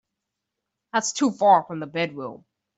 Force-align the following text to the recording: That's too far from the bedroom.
That's 0.91 1.11
too 1.13 1.29
far 1.29 1.61
from 1.63 1.79
the 1.79 1.85
bedroom. 1.85 2.43